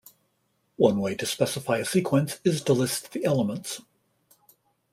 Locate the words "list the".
2.73-3.23